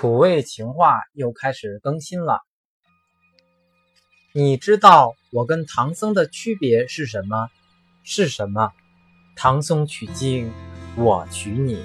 [0.00, 2.40] 土味情话又开始更新了。
[4.32, 7.50] 你知道我跟唐僧的区别是什么？
[8.02, 8.72] 是什么？
[9.36, 10.50] 唐僧取经，
[10.96, 11.84] 我取你。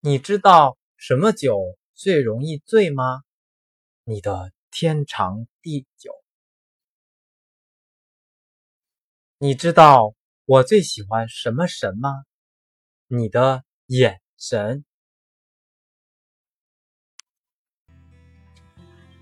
[0.00, 3.20] 你知道什么酒最容易醉吗？
[4.04, 6.10] 你的天长地久。
[9.36, 10.14] 你知道
[10.48, 12.24] 我最喜欢什么神吗？
[13.06, 14.82] 你的眼神。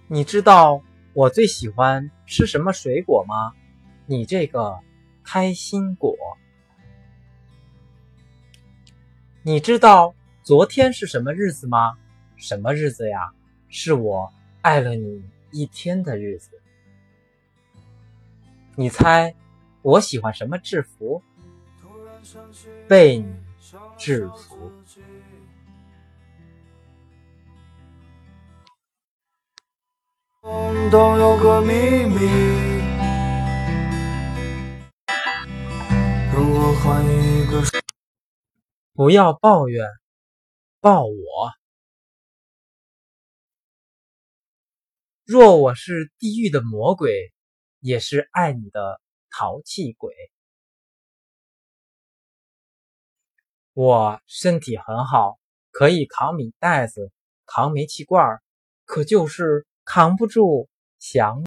[0.06, 0.84] 你知道
[1.14, 3.54] 我最喜欢吃什么水果吗？
[4.06, 4.78] 你这个
[5.24, 6.16] 开心果。
[9.42, 10.14] 你知道
[10.44, 11.98] 昨天是什么日子吗？
[12.36, 13.32] 什么日子呀？
[13.68, 16.62] 是我爱了你一天的日子。
[18.76, 19.34] 你猜？
[19.86, 21.22] 我喜欢什么制服？
[22.88, 23.36] 被你
[23.96, 24.72] 制服。
[30.90, 32.18] 都有个秘密。
[36.34, 37.62] 如果换一个，
[38.92, 39.86] 不要抱怨，
[40.80, 41.52] 抱我。
[45.24, 47.32] 若我是地狱的魔鬼，
[47.78, 49.00] 也是爱你的。
[49.38, 50.14] 淘气鬼，
[53.74, 55.38] 我身体很好，
[55.72, 57.12] 可以扛米袋子，
[57.44, 58.40] 扛煤气罐
[58.86, 61.42] 可就是扛不住想。